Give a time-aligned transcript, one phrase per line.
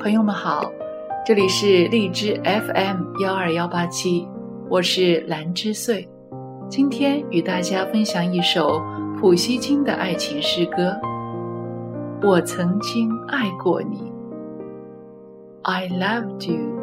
[0.00, 0.70] 朋友们好，
[1.26, 4.28] 这里是荔枝 FM 幺二幺八七，
[4.70, 6.08] 我是兰之穗。
[6.68, 8.80] 今天与大家分享一首
[9.18, 10.96] 普希金的爱情诗歌。
[12.22, 14.12] 我曾经爱过你
[15.62, 16.78] ，I loved you。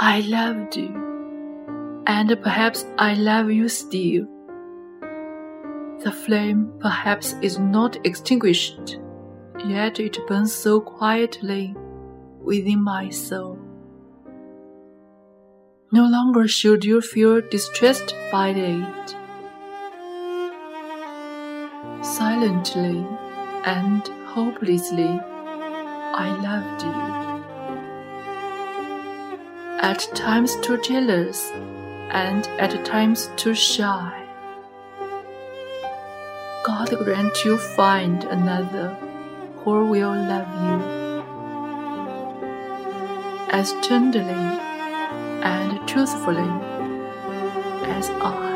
[0.00, 0.90] I loved you,
[2.08, 4.26] and perhaps I love you still.
[6.02, 8.98] The flame perhaps is not extinguished,
[9.66, 11.76] yet it burns so quietly
[12.40, 13.58] within my soul.
[15.92, 19.16] No longer should you feel distressed by it.
[22.02, 23.06] Silently
[23.64, 25.20] and hopelessly,
[26.24, 27.18] I loved you
[29.80, 31.52] at times too jealous,
[32.10, 34.24] and at times too shy.
[36.64, 38.94] God grant you find another
[39.58, 40.98] who will love you
[43.50, 44.58] as tenderly
[45.42, 46.50] and truthfully
[47.84, 48.47] as I.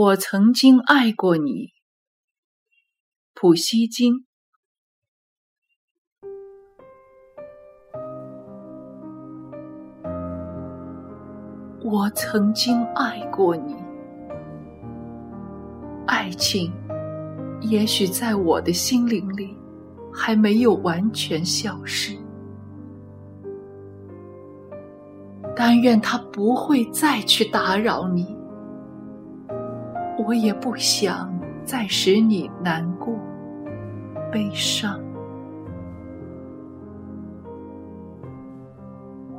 [0.00, 1.72] 我曾经爱过你，
[3.34, 4.24] 普希金。
[11.82, 13.74] 我曾经爱过你，
[16.06, 16.72] 爱情
[17.60, 19.52] 也许在我的心灵里
[20.14, 22.16] 还没有完全消失，
[25.56, 28.37] 但愿它不会再去打扰你。
[30.28, 31.32] 我也不想
[31.64, 33.18] 再使你难过、
[34.30, 35.00] 悲伤。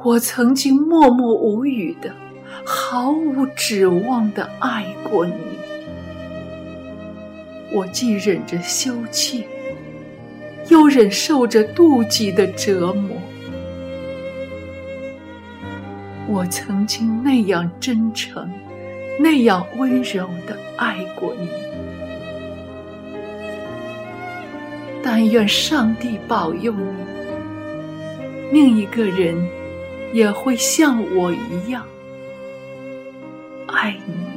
[0.03, 2.11] 我曾经默默无语的、
[2.66, 5.35] 毫无指望的爱过你，
[7.72, 9.45] 我既忍着羞怯，
[10.69, 13.16] 又忍受着妒忌的折磨。
[16.28, 18.49] 我曾经那样真诚。
[19.22, 21.50] 那样温柔的爱过你，
[25.03, 26.88] 但愿上帝保佑你，
[28.53, 29.35] 另一个人
[30.13, 31.85] 也会像我一样
[33.68, 34.28] 爱你。